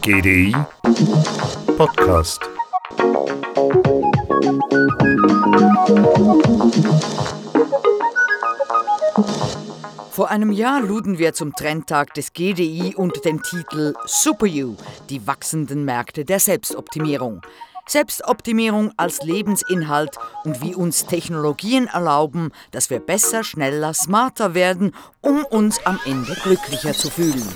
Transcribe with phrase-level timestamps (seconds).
[0.00, 0.54] GDI
[1.76, 2.40] Podcast.
[10.10, 14.74] Vor einem Jahr luden wir zum Trendtag des GDI unter dem Titel Super You,
[15.10, 17.42] die wachsenden Märkte der Selbstoptimierung.
[17.86, 25.44] Selbstoptimierung als Lebensinhalt und wie uns Technologien erlauben, dass wir besser, schneller, smarter werden, um
[25.44, 27.46] uns am Ende glücklicher zu fühlen.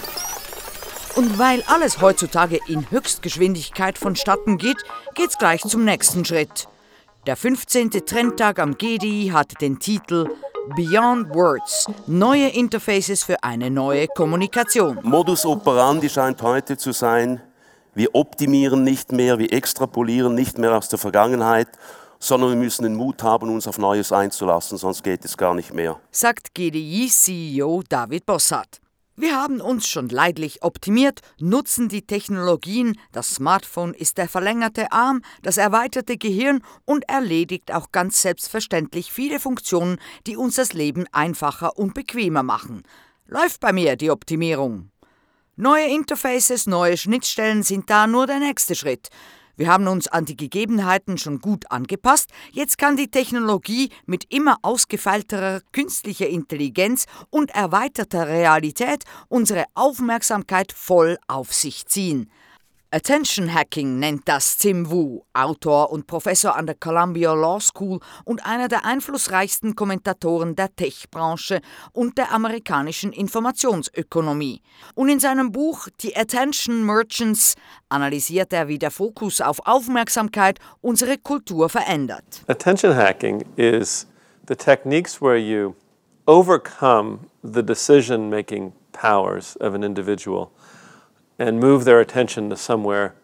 [1.19, 4.77] Und weil alles heutzutage in Höchstgeschwindigkeit vonstatten geht,
[5.17, 6.69] geht's gleich zum nächsten Schritt.
[7.27, 7.91] Der 15.
[8.07, 10.29] Trendtag am GDI hat den Titel
[10.77, 11.87] Beyond Words.
[12.07, 15.01] Neue Interfaces für eine neue Kommunikation.
[15.03, 17.43] Modus operandi scheint heute zu sein,
[17.97, 21.67] wir optimieren nicht mehr, wir extrapolieren nicht mehr aus der Vergangenheit,
[22.21, 25.75] sondern wir müssen den Mut haben, uns auf Neues einzulassen, sonst geht es gar nicht
[25.75, 25.99] mehr.
[26.13, 28.81] Sagt GDI-CEO David Bossart.
[29.21, 35.23] Wir haben uns schon leidlich optimiert, nutzen die Technologien, das Smartphone ist der verlängerte Arm,
[35.43, 41.77] das erweiterte Gehirn und erledigt auch ganz selbstverständlich viele Funktionen, die uns das Leben einfacher
[41.77, 42.85] und bequemer machen.
[43.27, 44.93] Läuft bei mir die Optimierung.
[45.57, 49.09] Neue Interfaces, neue Schnittstellen sind da nur der nächste Schritt.
[49.59, 52.31] Wir haben uns an die Gegebenheiten schon gut angepasst.
[52.53, 61.19] Jetzt kann die Technologie mit immer ausgefeilterer künstlicher Intelligenz und erweiterter Realität unsere Aufmerksamkeit voll
[61.27, 62.31] auf sich ziehen.
[62.91, 68.47] Attention Hacking nennt das Tim Wu, Autor und Professor an der Columbia Law School und
[68.47, 71.61] einer der einflussreichsten Kommentatoren der Tech-Branche
[71.93, 74.63] und der amerikanischen Informationsökonomie.
[74.95, 77.57] Und in seinem Buch The Attention Merchants
[77.91, 82.43] analysiert er, wie der Fokus auf Aufmerksamkeit unsere Kultur verändert.
[82.47, 84.07] Attention Hacking is
[84.49, 85.75] the techniques where you
[86.27, 90.53] overcome the decision-making powers of an individual
[91.39, 93.15] and move their attention to somewhere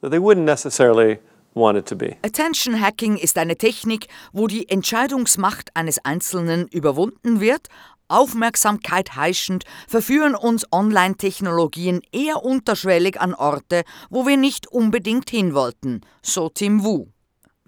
[0.00, 1.18] that they wouldn't necessarily
[1.54, 2.16] want it to be.
[2.22, 7.68] Attention Hacking ist eine Technik, wo die Entscheidungsmacht eines Einzelnen überwunden wird.
[8.08, 16.00] Aufmerksamkeit heischend verführen uns Online-Technologien eher unterschwellig an Orte, wo wir nicht unbedingt hin wollten,
[16.22, 17.06] so Tim Wu.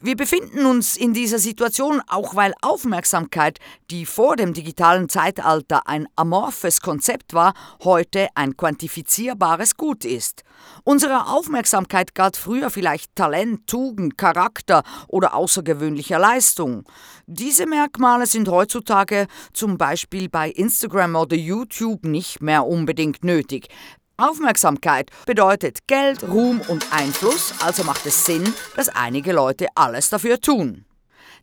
[0.05, 6.09] Wir befinden uns in dieser Situation auch, weil Aufmerksamkeit, die vor dem digitalen Zeitalter ein
[6.17, 7.55] amorphes Konzept war,
[7.85, 10.43] heute ein quantifizierbares Gut ist.
[10.83, 16.83] Unsere Aufmerksamkeit galt früher vielleicht Talent, Tugend, Charakter oder außergewöhnlicher Leistung.
[17.27, 23.69] Diese Merkmale sind heutzutage zum Beispiel bei Instagram oder YouTube nicht mehr unbedingt nötig.
[24.17, 30.41] Aufmerksamkeit bedeutet Geld, Ruhm und Einfluss, also macht es Sinn, dass einige Leute alles dafür
[30.41, 30.85] tun.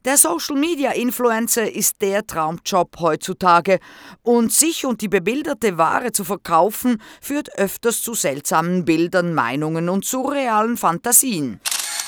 [0.06, 3.80] Der Social Media Influencer ist der Traumjob heutzutage
[4.22, 10.06] und sich und die bebilderte Ware zu verkaufen führt öfters zu seltsamen Bildern, Meinungen und
[10.06, 11.60] surrealen Fantasien.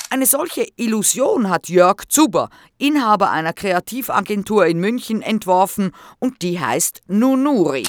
[0.08, 2.48] Eine solche Illusion hat Jörg Zuber,
[2.78, 7.84] Inhaber einer Kreativagentur in München, entworfen und die heißt Nunuri.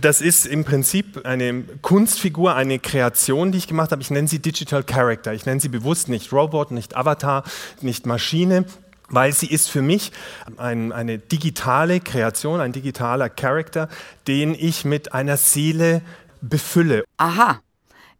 [0.00, 4.02] Das ist im Prinzip eine Kunstfigur, eine Kreation, die ich gemacht habe.
[4.02, 5.32] Ich nenne sie Digital Character.
[5.32, 7.44] Ich nenne sie bewusst nicht Robot, nicht Avatar,
[7.82, 8.64] nicht Maschine,
[9.08, 10.10] weil sie ist für mich
[10.56, 13.88] ein, eine digitale Kreation, ein digitaler Charakter,
[14.26, 16.02] den ich mit einer Seele
[16.40, 17.04] befülle.
[17.18, 17.60] Aha.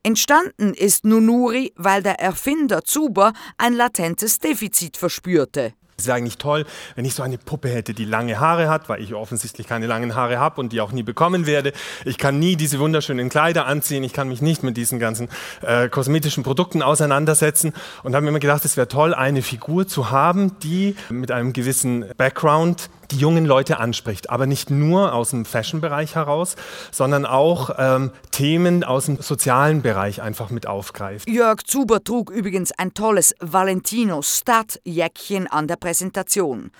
[0.04, 5.74] Entstanden ist Nunuri, weil der Erfinder Zuber ein latentes Defizit verspürte.
[5.98, 9.02] Es wäre eigentlich toll, wenn ich so eine Puppe hätte, die lange Haare hat, weil
[9.02, 11.72] ich offensichtlich keine langen Haare habe und die auch nie bekommen werde.
[12.04, 14.04] Ich kann nie diese wunderschönen Kleider anziehen.
[14.04, 15.28] Ich kann mich nicht mit diesen ganzen
[15.62, 17.72] äh, kosmetischen Produkten auseinandersetzen.
[18.02, 21.54] Und habe mir immer gedacht, es wäre toll, eine Figur zu haben, die mit einem
[21.54, 24.30] gewissen Background die jungen Leute anspricht.
[24.30, 26.56] Aber nicht nur aus dem Fashion-Bereich heraus,
[26.90, 31.28] sondern auch ähm, Themen aus dem sozialen Bereich einfach mit aufgreift.
[31.28, 36.70] Jörg Zuber trug übrigens ein tolles Valentino Stadt-Jäckchen an der Präsentation.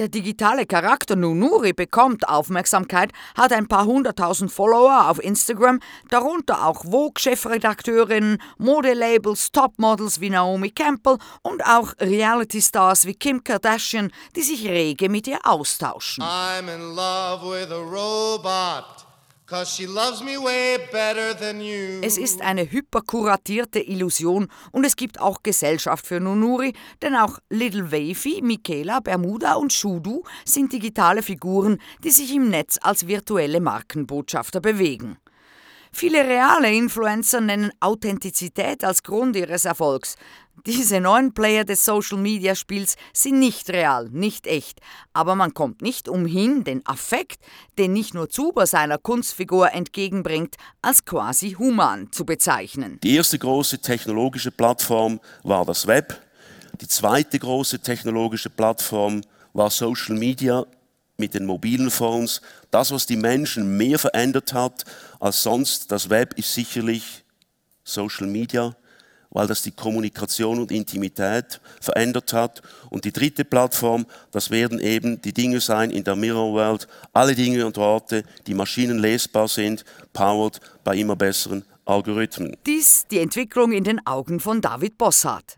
[0.00, 6.84] Der digitale Charakter Nunuri bekommt Aufmerksamkeit, hat ein paar hunderttausend Follower auf Instagram, darunter auch
[6.84, 15.10] Vogue-Chefredakteurinnen, Modelabels, Topmodels wie Naomi Campbell und auch Reality-Stars wie Kim Kardashian, die sich rege
[15.10, 16.24] mit ihr austauschen.
[16.24, 19.09] I'm in love with a robot.
[22.02, 27.90] Es ist eine hyperkuratierte Illusion und es gibt auch Gesellschaft für Nunuri, denn auch Little
[27.90, 34.60] Wavy, Michaela, Bermuda und Shudu sind digitale Figuren, die sich im Netz als virtuelle Markenbotschafter
[34.60, 35.16] bewegen.
[35.92, 40.16] Viele reale Influencer nennen Authentizität als Grund ihres Erfolgs.
[40.66, 44.80] Diese neuen Player des Social-Media-Spiels sind nicht real, nicht echt,
[45.14, 47.40] aber man kommt nicht umhin, den Affekt,
[47.78, 52.98] den nicht nur Zuber seiner Kunstfigur entgegenbringt, als quasi human zu bezeichnen.
[53.02, 56.20] Die erste große technologische Plattform war das Web.
[56.80, 59.22] Die zweite große technologische Plattform
[59.54, 60.66] war Social Media
[61.20, 62.40] mit den mobilen Phones.
[62.72, 64.84] Das, was die Menschen mehr verändert hat
[65.20, 67.22] als sonst, das Web ist sicherlich
[67.84, 68.74] Social Media
[69.30, 72.62] weil das die Kommunikation und Intimität verändert hat.
[72.90, 77.34] Und die dritte Plattform, das werden eben die Dinge sein in der Mirror World, alle
[77.34, 82.56] Dinge und Worte, die maschinenlesbar sind, powered bei immer besseren Algorithmen.
[82.66, 85.56] Dies die Entwicklung in den Augen von David Bossart.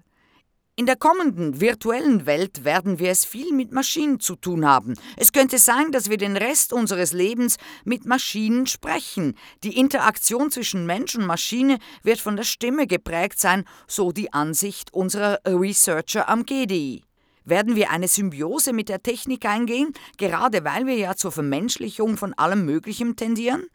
[0.75, 4.95] In der kommenden virtuellen Welt werden wir es viel mit Maschinen zu tun haben.
[5.19, 9.37] Es könnte sein, dass wir den Rest unseres Lebens mit Maschinen sprechen.
[9.65, 14.95] Die Interaktion zwischen Mensch und Maschine wird von der Stimme geprägt sein, so die Ansicht
[14.95, 17.03] unserer Researcher am GDI.
[17.45, 22.33] Werden wir eine Symbiose mit der Technik eingehen, gerade weil wir ja zur Vermenschlichung von
[22.33, 23.67] allem Möglichen tendieren?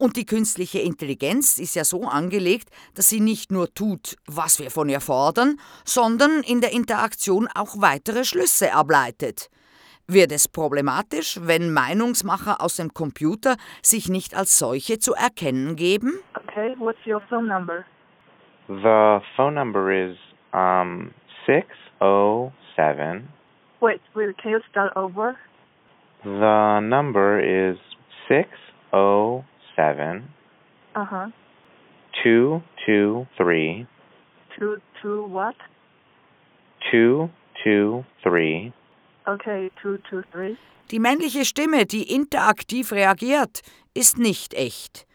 [0.00, 4.70] Und die künstliche Intelligenz ist ja so angelegt, dass sie nicht nur tut, was wir
[4.70, 9.50] von ihr fordern, sondern in der Interaktion auch weitere Schlüsse ableitet.
[10.06, 16.20] Wird es problematisch, wenn Meinungsmacher aus dem Computer sich nicht als solche zu erkennen geben?
[16.34, 17.84] Okay, what's your phone number?
[18.68, 20.16] The phone number is
[20.52, 21.10] um,
[21.46, 23.28] 607.
[23.80, 25.34] Wait, wait, can you start over?
[26.22, 27.76] The number is
[28.28, 29.47] 607
[30.94, 31.30] Uh huh.
[32.22, 33.86] 223
[34.58, 35.54] Two, two what?
[36.90, 38.72] 223
[39.28, 40.56] Okay, two, two, three.
[40.90, 43.60] Die männliche Stimme, die interaktiv reagiert,
[43.92, 45.06] ist nicht echt.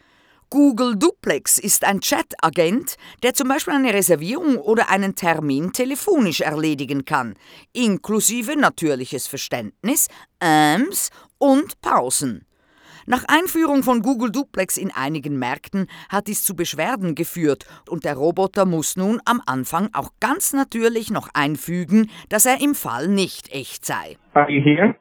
[0.52, 7.06] Google Duplex ist ein Chat-Agent, der zum Beispiel eine Reservierung oder einen Termin telefonisch erledigen
[7.06, 7.34] kann,
[7.74, 10.10] inklusive natürliches Verständnis,
[10.40, 11.10] Äms
[11.40, 12.46] und Pausen.
[13.06, 18.16] Nach Einführung von Google Duplex in einigen Märkten hat dies zu Beschwerden geführt und der
[18.16, 23.52] Roboter muss nun am Anfang auch ganz natürlich noch einfügen, dass er im Fall nicht
[23.52, 24.18] echt sei.
[24.34, 24.96] Are you here?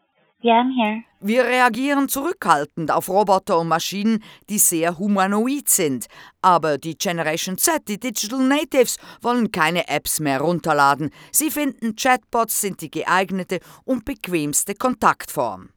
[0.44, 1.04] Yeah, I'm here.
[1.20, 6.06] Wir reagieren zurückhaltend auf Roboter und Maschinen, die sehr humanoid sind.
[6.40, 11.10] Aber die Generation Z, die Digital Natives, wollen keine Apps mehr runterladen.
[11.30, 15.68] Sie finden, Chatbots sind die geeignete und bequemste Kontaktform.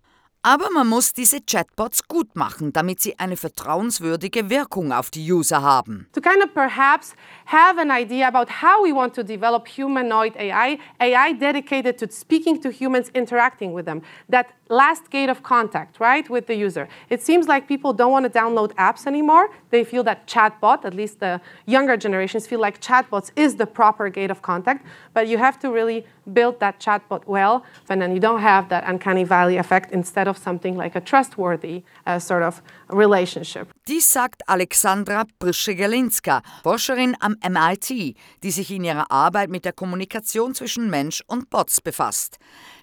[0.48, 5.64] Aber man muss diese Chatbots gut machen, damit sie eine vertrauenswürdige Wirkung auf die User
[5.64, 6.06] haben.
[6.14, 7.16] to kind of perhaps
[7.48, 12.62] have an idea about how we want to develop humanoid AI, AI dedicated to speaking
[12.62, 14.04] to humans, interacting with them.
[14.30, 16.88] That last gate of contact, right, with the user.
[17.10, 19.50] It seems like people don't want to download apps anymore.
[19.70, 24.10] They feel that chatbot, at least the younger generations, feel like chatbots is the proper
[24.10, 24.86] gate of contact.
[25.14, 28.84] But you have to really build that chatbot well, and then you don't have that
[28.88, 33.68] uncanny valley effect instead of something like a trustworthy uh, sort of relationship.
[33.88, 40.56] Dies sagt Alexandra Pryschegelinska, Forscherin am MIT, die sich in ihrer Arbeit mit der Kommunikation
[40.56, 42.40] zwischen Mensch und Bots befasst.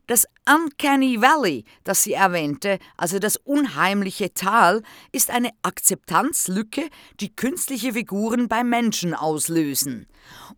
[0.09, 4.83] Das Uncanny Valley, das sie erwähnte, also das unheimliche Tal,
[5.13, 6.89] ist eine Akzeptanzlücke,
[7.21, 10.07] die künstliche Figuren bei Menschen auslösen.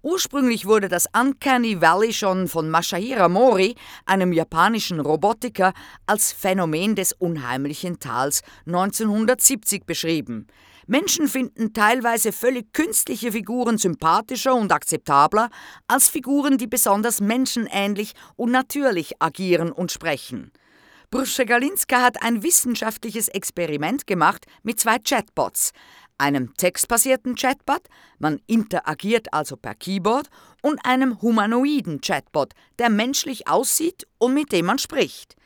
[0.01, 3.75] Ursprünglich wurde das Uncanny Valley schon von Masahiro Mori,
[4.07, 5.75] einem japanischen Robotiker,
[6.07, 10.47] als Phänomen des unheimlichen Tals 1970 beschrieben.
[10.87, 15.51] Menschen finden teilweise völlig künstliche Figuren sympathischer und akzeptabler
[15.87, 20.53] als Figuren, die besonders menschenähnlich und natürlich agieren und sprechen.
[21.11, 25.73] Brusche-Galinska hat ein wissenschaftliches Experiment gemacht mit zwei Chatbots,
[26.19, 27.83] einem textbasierten Chatbot,
[28.19, 30.29] man interagiert also per Keyboard,
[30.63, 35.37] und einem humanoiden Chatbot, der menschlich aussieht und mit dem man spricht.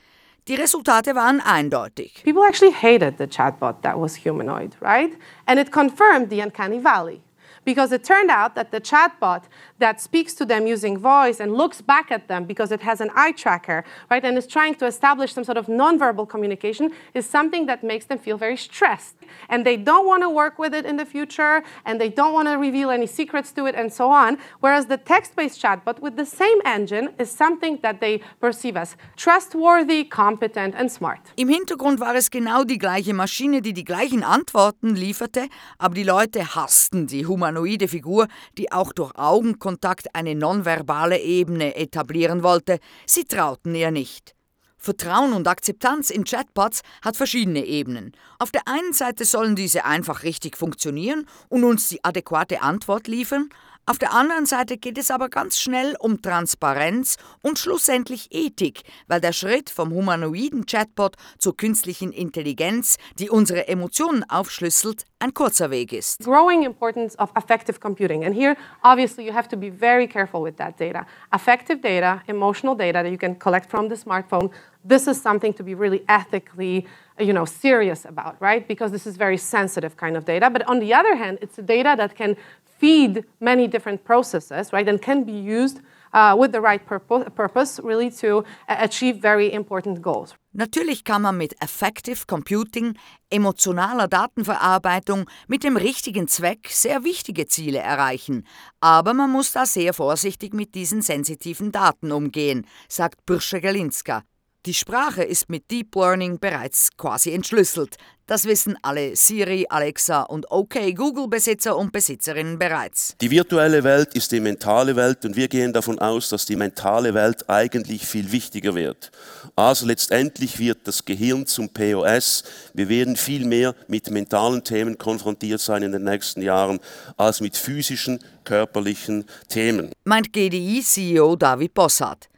[0.48, 2.22] Die Resultate waren eindeutig.
[2.24, 5.12] People actually hated the chatbot that was humanoid, right?
[5.44, 7.20] And it confirmed the uncanny valley.
[7.68, 9.42] Because it turned out that the chatbot
[9.78, 13.10] that speaks to them using voice and looks back at them because it has an
[13.14, 17.66] eye tracker, right, and is trying to establish some sort of nonverbal communication is something
[17.66, 19.16] that makes them feel very stressed.
[19.50, 22.48] And they don't want to work with it in the future, and they don't want
[22.48, 24.38] to reveal any secrets to it, and so on.
[24.60, 28.96] Whereas the text based chatbot with the same engine is something that they perceive as
[29.16, 31.20] trustworthy, competent, and smart.
[31.36, 36.04] Im Hintergrund war es genau die gleiche Maschine, die die gleichen Antworten lieferte, aber die
[36.04, 37.26] Leute hassten die
[37.58, 42.78] humanoide Figur, die auch durch Augenkontakt eine nonverbale Ebene etablieren wollte.
[43.06, 44.34] Sie trauten ihr nicht.
[44.76, 48.12] Vertrauen und Akzeptanz in Chatbots hat verschiedene Ebenen.
[48.38, 53.48] Auf der einen Seite sollen diese einfach richtig funktionieren und uns die adäquate Antwort liefern,
[53.88, 59.22] auf der anderen Seite geht es aber ganz schnell um Transparenz und schlussendlich Ethik, weil
[59.22, 65.92] der Schritt vom humanoiden Chatbot zur künstlichen Intelligenz, die unsere Emotionen aufschlüsselt, ein kurzer Weg
[65.92, 66.24] ist.
[66.24, 68.24] Growing importance of affective computing.
[68.24, 71.06] And here, obviously, you have to be very careful with that data.
[71.32, 74.50] Affective data, emotional data that you can collect from the smartphone,
[74.84, 76.86] this is something to be really ethically
[77.18, 78.68] you know, serious about, right?
[78.68, 80.50] Because this is very sensitive kind of data.
[80.50, 82.36] But on the other hand, it's a data that can
[82.78, 85.80] feed many different processes, right, and can be used
[86.12, 90.34] uh, with the right purpose really to achieve very important goals.
[90.52, 92.94] Natürlich kann man mit Effective Computing,
[93.30, 98.46] emotionaler Datenverarbeitung mit dem richtigen Zweck sehr wichtige Ziele erreichen,
[98.80, 104.22] aber man muss da sehr vorsichtig mit diesen sensitiven Daten umgehen, sagt Bursche Galinska.
[104.66, 107.96] Die Sprache ist mit Deep Learning bereits quasi entschlüsselt.
[108.26, 113.14] Das wissen alle Siri, Alexa und OK Google Besitzer und Besitzerinnen bereits.
[113.20, 117.14] Die virtuelle Welt ist die mentale Welt und wir gehen davon aus, dass die mentale
[117.14, 119.12] Welt eigentlich viel wichtiger wird.
[119.54, 122.42] Also letztendlich wird das Gehirn zum POS.
[122.74, 126.80] Wir werden viel mehr mit mentalen Themen konfrontiert sein in den nächsten Jahren
[127.16, 129.92] als mit physischen, körperlichen Themen.
[130.04, 132.28] Meint GDI-CEO David Bossart.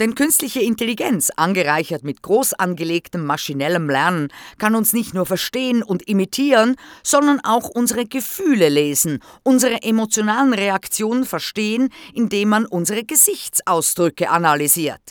[0.00, 6.08] Denn künstliche Intelligenz, angereichert mit groß angelegtem maschinellem Lernen, kann uns nicht nur verstehen und
[6.08, 15.02] imitieren, sondern auch unsere Gefühle lesen, unsere emotionalen Reaktionen verstehen, indem man unsere Gesichtsausdrücke analysiert.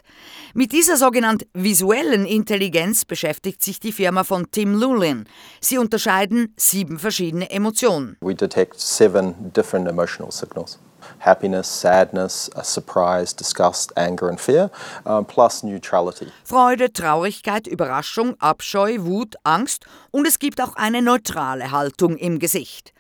[0.54, 5.26] Mit dieser sogenannten visuellen Intelligenz beschäftigt sich die Firma von Tim Lulin.
[5.62, 8.18] Sie unterscheiden sieben verschiedene Emotionen.
[8.22, 10.80] We detect seven different emotional signals.
[11.20, 14.70] happiness, sadness, surprise, disgust, anger and fear,
[15.06, 16.28] uh, plus neutrality.
[16.44, 22.94] Freude, Traurigkeit, Überraschung, Abscheu, Wut, Angst und es gibt auch eine neutrale Haltung im Gesicht.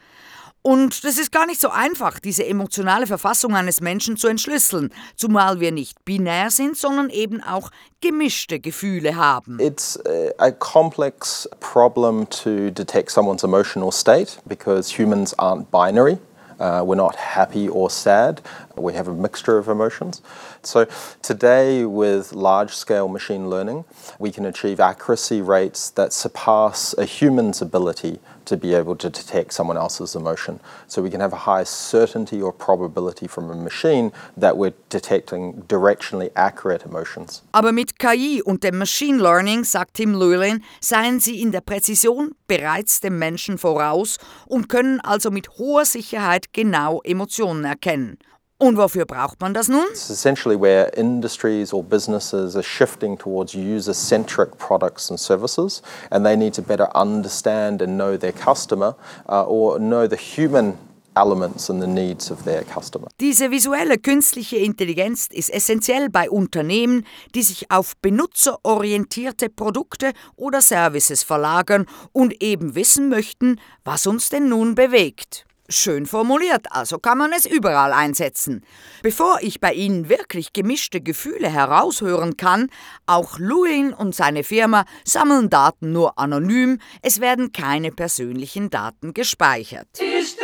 [0.69, 5.59] Und das ist gar nicht so einfach, diese emotionale Verfassung eines Menschen zu entschlüsseln, zumal
[5.59, 7.71] wir nicht binär sind, sondern eben auch
[8.01, 9.57] gemischte Gefühle haben.
[9.59, 9.99] It's
[10.37, 16.19] a complex problem to detect someone's emotional state because humans aren't binary.
[16.59, 18.43] Uh, we're not happy or sad.
[18.79, 20.21] We have a mixture of emotions.
[20.61, 20.87] So,
[21.21, 23.85] today, with large scale machine learning,
[24.17, 29.53] we can achieve accuracy rates that surpass a human's ability to be able to detect
[29.53, 30.59] someone else's emotion.
[30.87, 35.63] So, we can have a high certainty or probability from a machine that we're detecting
[35.67, 37.43] directionally accurate emotions.
[37.51, 42.35] Aber mit KI und dem Machine Learning, sagt Tim Llewellyn, seien sie in der Präzision
[42.47, 44.17] bereits dem Menschen voraus
[44.47, 48.17] und können also mit hoher Sicherheit genau Emotionen erkennen.
[48.61, 49.85] Und wofür braucht man das nun?
[49.89, 56.35] It's essentially where industries or businesses are shifting towards user-centric products and services, and they
[56.35, 58.97] need to better understand and know their customer
[59.29, 60.77] uh, or know the human
[61.15, 63.07] elements and the needs of their customer.
[63.21, 71.23] Diese visuelle künstliche Intelligenz ist essentiell bei Unternehmen, die sich auf benutzerorientierte Produkte oder Services
[71.23, 75.45] verlagern und eben wissen möchten, was uns denn nun bewegt.
[75.71, 78.65] Schön formuliert, also kann man es überall einsetzen.
[79.03, 82.71] Bevor ich bei Ihnen wirklich gemischte Gefühle heraushören kann,
[83.05, 89.87] auch Lewin und seine Firma sammeln Daten nur anonym, es werden keine persönlichen Daten gespeichert.
[89.99, 90.38] Is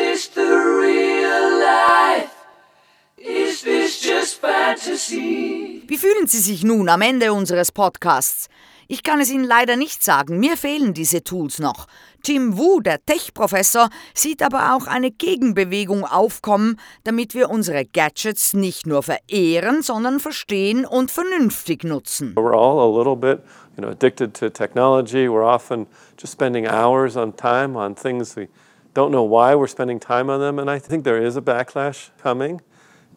[4.78, 8.50] Wie fühlen Sie sich nun am Ende unseres Podcasts?
[8.88, 11.88] Ich kann es Ihnen leider nicht sagen, mir fehlen diese Tools noch.
[12.24, 18.86] Tim Wu, der Tech-Professor, sieht aber auch eine Gegenbewegung aufkommen, damit wir unsere Gadgets nicht
[18.86, 22.36] nur verehren, sondern verstehen und vernünftig nutzen.
[22.36, 23.44] We're all a little bit
[23.78, 25.28] you know, addicted to technology.
[25.30, 25.88] We're often
[26.20, 28.50] just spending hours on time on things we
[28.94, 30.60] don't know why we're spending time on them.
[30.60, 32.62] And I think there is a backlash coming.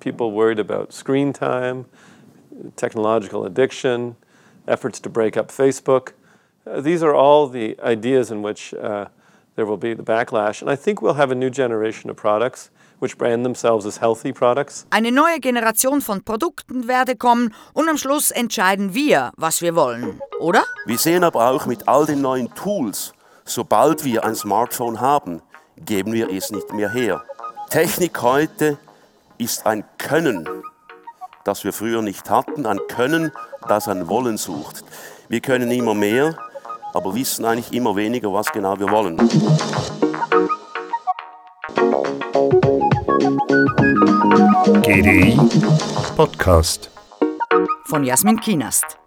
[0.00, 1.87] People worried about screen time,
[2.76, 4.17] technological addiction.
[4.69, 6.12] efforts to break up Facebook.
[6.67, 9.07] Uh, these are all the ideas in which uh,
[9.57, 10.61] there will be the backlash.
[10.61, 14.33] And I think we'll have a new generation of products which brand themselves as healthy
[14.33, 14.87] products.
[14.90, 20.21] Eine neue Generation von Produkten werde kommen und am Schluss entscheiden wir, was wir wollen,
[20.40, 20.64] oder?
[20.85, 23.12] Wir sehen aber auch mit all den neuen Tools,
[23.45, 25.43] sobald wir ein Smartphone haben,
[25.76, 27.23] geben wir es nicht mehr her.
[27.71, 28.78] Technik heute
[29.38, 30.47] ist ein Können
[31.49, 33.33] das wir früher nicht hatten, ein Können,
[33.68, 34.85] das ein Wollen sucht.
[35.30, 36.37] Wir können immer mehr,
[36.92, 39.16] aber wissen eigentlich immer weniger, was genau wir wollen.
[44.83, 45.38] GDI
[46.16, 46.90] Podcast
[47.87, 48.99] von Jasmin Kienast.